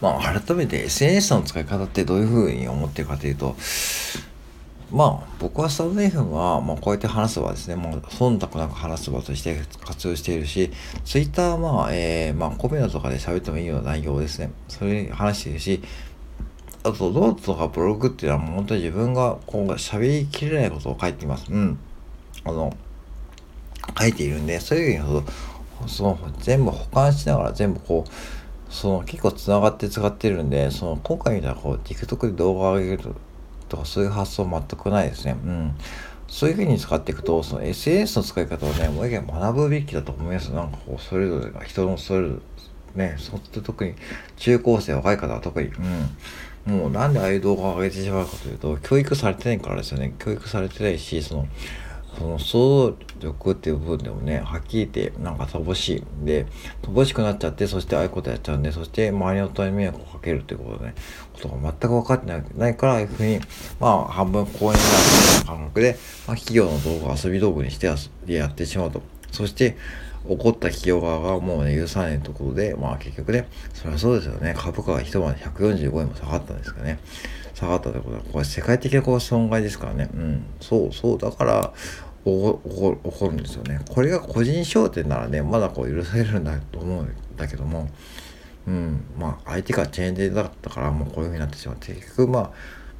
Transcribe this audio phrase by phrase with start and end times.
[0.00, 3.56] まあ、改めて SNS の使い方ってどういうふうに思ってるかというと、
[4.90, 10.70] まあ、僕はスタンド FM は、まあ、こうやって話す場ですね、もう、忖度なく話す場として活用しているし、
[11.04, 14.50] Twitter は、まあ、えー、まあ、コメントとかで喋ってもいいような内容ですね。
[14.68, 15.82] それに話しているし、
[16.84, 21.52] あと、ノートとかブログっていうのは、もう本当に自分が今後喋りきれないことを書いています。
[21.52, 21.78] うん。
[22.44, 22.74] あの、
[23.98, 25.24] 書いているんで、そういうふうに、
[25.88, 28.10] その、全部保管しながら、全部こう、
[28.70, 33.14] その結構つながって使ってるんで、その今回みたいなこう TikTok で動画を上げる
[33.68, 35.36] とかそういう発想全くないですね。
[35.44, 35.74] うん。
[36.28, 40.52] そういうふうに使っていくと、その SNS の使い方をね、もう一回学ぶべきだと思います。
[40.52, 42.34] なんかこう、それぞれが、人のそれぞ
[42.94, 43.94] れ、ね、そって特に
[44.36, 45.68] 中高生、若い方は特に、
[46.66, 46.78] うん。
[46.78, 50.12] もうなんでああいう動画を上げてしまうかというと、教育されてないからですよね。
[50.18, 51.48] 教育されてないし、その、
[52.18, 56.04] その想像力っていう部分でもね、はっきり言ってなんか乏しい。
[56.24, 56.46] で、
[56.82, 60.94] 乏しくなっちゃって、そしてああいうことやっちゃうんで、そして周りの人に迷惑をかけるっていうことね、
[61.32, 62.26] ことが全く分かって
[62.56, 63.40] ないから、ああいうふうに、
[63.78, 67.86] まあ半分公園になる感覚で、まあ企業の動画を遊び道具にして
[68.26, 69.02] やってしまうと。
[69.30, 69.76] そして、
[70.26, 74.54] 怒った企業側がもうね、許さないところで、まあ結局ね、それはそうですよね。
[74.56, 76.98] 株価が一晩145円も下がったんですかね。
[77.54, 80.10] 下がったってことは、これ世界的なこう損害ですからね。
[80.14, 80.44] うん。
[80.60, 81.18] そうそう。
[81.18, 81.72] だから、
[82.28, 83.80] 起こるんですよね。
[83.88, 87.88] これが個人商店ならね、まだこう許されるんだと思うんだけども、
[88.66, 92.50] うん、まあ相手がチェーン店だったからもうこういうふうになってしまって、結局まあ、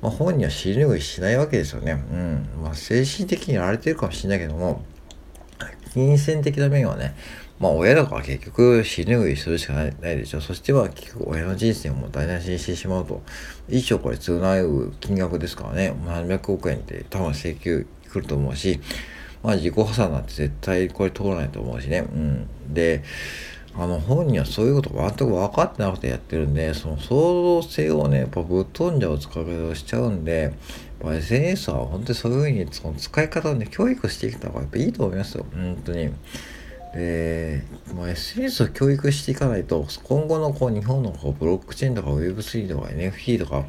[0.00, 1.92] まあ、本人は尻拭いしないわけですよね。
[1.92, 2.48] うん。
[2.62, 4.82] まあ精神的にやられてるかもしれないけども、
[5.92, 7.16] 金銭的な面はね、
[7.58, 10.40] まあ親だから結局死ぬぐいするしかないないでしょ。
[10.40, 13.22] そしては結局親の人生をもう台無しにしてしまうと、
[13.68, 18.80] 一生これ償う金額ですからね、何百億円って多分請求来ると思うし、
[19.42, 21.98] まあ自己破産なんて絶対これ通らないと思うしね。
[21.98, 22.48] うん。
[22.72, 23.02] で、
[23.74, 30.52] あの本人はそういうこと全く分かってなくてやってるんで、その創造性をね、やっぱぶっ飛んじゃう使い方をしちゃうんで、やっ
[31.00, 35.46] ぱ SNS は本当にそういうふうにその使い方をね、教育していった方がやっぱいいと思いますよ。
[35.54, 36.10] 本当に。
[36.94, 37.62] で、
[37.94, 43.64] まあ、SNS を教育していかないと、今後のこう日本のこうブロックチェーンとか Web3 とか NFT とかっ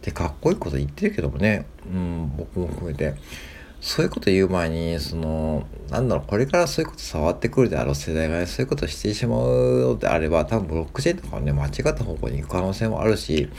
[0.00, 3.14] てかっこいいこと言ってるけどもね、うん、僕も含めて。
[3.82, 13.50] そういうこと言う前に、その、なんだろう、これからそういうこと触ってくるであろう世代が、ねそういうことしてしまうのであれば、多分ブロックチェーンとかね、間違った方向に行く可能性もあるし、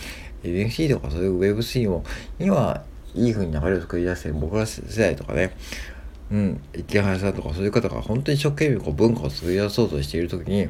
[0.44, 2.06] NFT とかそういう Web3 も、
[2.40, 2.84] 今、
[3.14, 5.56] いい風に流れを作り出してる僕ら世代とかね、
[6.32, 10.70] うん、池原さんとかそういう方が本当に一生懸命こう文化を作り出そうとしている時に、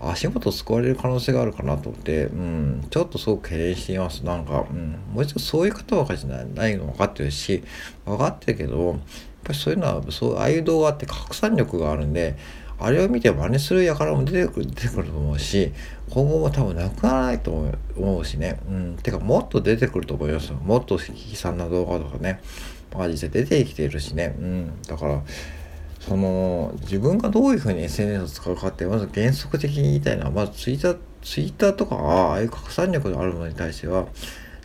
[0.00, 4.24] 足元救われる可能性があるかなと思って、うん、ちょっとすごく懸念しています。
[4.24, 7.64] なんか、うん、もう一度そういう方ばかりじゃないの分かってるし、
[8.04, 8.98] 分かってるけど、やっ
[9.44, 12.36] ぱりそういうのは、そう、ああいう動画って拡散力があるんで、
[12.80, 15.72] あれを見て真似する輩も出てくる、出てくると思うし、
[16.10, 18.60] 今後も多分なくならないと思うしね。
[18.68, 18.96] うん。
[19.02, 20.56] てか、もっと出てくると思いますよ。
[20.56, 21.00] もっと悲
[21.34, 22.40] 惨な動画とかね。
[22.94, 24.36] まあ実際出てきているしね。
[24.38, 24.82] うん。
[24.82, 25.22] だから、
[26.08, 34.06] その自分がどういうふうに SNS を使うかってまず原則的に言いたいのはまずツイッターツイッターとかああいう拡散力のあるものに対しては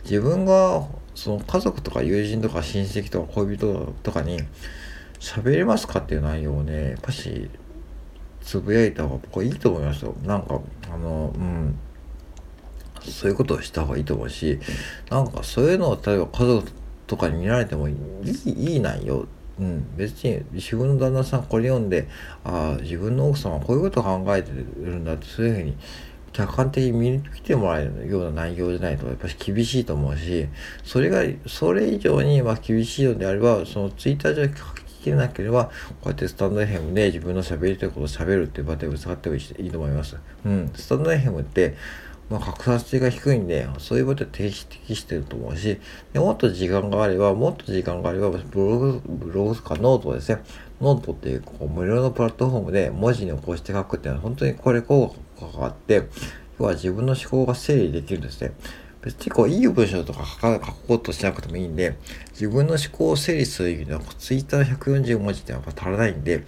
[0.04, 4.38] 自分がその家族とか友人とか親戚とか恋人とかに
[5.20, 7.50] 喋れますかっていう内容をねやっぱし
[8.40, 10.14] つぶやいた方が僕はいいと思いますよ。
[10.22, 11.78] なんかあのうん。
[13.02, 14.58] そういうことをした方がいいと思うし
[15.10, 16.72] なんかそういうのを例えば家族
[17.06, 17.92] とかに見られてもい
[18.46, 19.26] いいい内容
[19.58, 22.08] うん、別に自分の旦那さんこれ読んで
[22.42, 24.64] ああ自分の奥さんはこういうことを考えてる
[24.96, 25.76] んだってそういうふうに
[26.32, 30.48] 客観的に見に来てもらえるような内容じゃないとやっぱり厳しいと思うし
[30.82, 35.70] それがそれ以上にま厳しいのであればそのツイッター上書ききれなければこ
[36.06, 40.16] うやってスタンド FM で自分の喋りたいことを喋るっていう場で使ってもいいと思います。
[40.46, 41.76] うん、スタンド FM って
[42.30, 45.78] まあ、拡散性が低いんで、そういうことは適してると思うし、
[46.14, 50.42] もっと時間があれば、もっと時間があれば、ブログ、ブログかノートですね。
[50.80, 56.08] ノートっていうこう無料のプラットフォームで文字に起こして書くっていうのは本当にこれ効果があって、
[56.58, 58.52] 要は自分の思考が整理できるんですね。
[59.02, 61.96] 別にこういい文章とか書こうとしなくてもいいんで、
[62.30, 66.44] 自分の思考を整理する意味では、ツイッター140文字ってやっぱ足らないんで、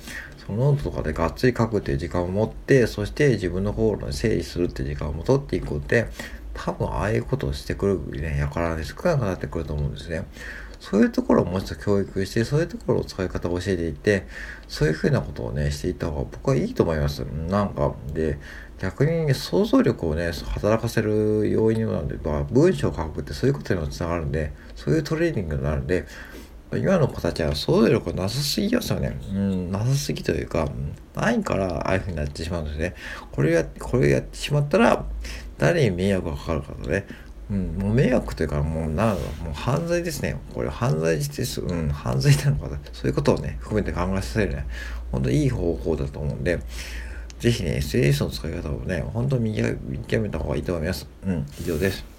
[0.46, 6.06] そのノートとかでがっつり書くっていう時間を持って、そして自分の方の整理するっていう時間を取っていくので、
[6.54, 10.24] 多分ああいうことをしてくるね、やからね、少なくなってくると思うんですね。
[10.78, 14.26] そういうところをもう一度教育して、そういうところを使い方を教えていって、
[14.68, 17.20] そういうふうなことをね、していった方が僕はいいと思います。
[17.20, 18.38] なんか、で、
[18.78, 26.06] 逆に想像力をね、働かせる要因にもなるんで、まあ、文章を書くってそういうことにもつながるんで、そういうトレーニングになるんで、
[26.76, 29.18] 今の子たちは想像力がなさすぎますよね。
[29.30, 30.68] うん、なさすぎというか、
[31.14, 32.94] ないからああいう風になってしまうんですね。
[33.32, 35.04] これや、これやってしまったら、
[35.58, 37.06] 誰に迷惑がかかるかとね、
[37.50, 40.36] うん、もう迷惑というかもうなもう犯罪ですね。
[40.52, 41.60] これ犯罪です。
[41.60, 42.78] うん、犯罪なのかな。
[42.92, 44.66] そういうことをね、含めて考えさせるね、
[45.12, 46.58] 本当いい方法だと思うんで、
[47.38, 51.06] ぜひね、SNS の使い方をね、本当に見極めた方がいいと思います。
[51.24, 52.15] うん、以上です。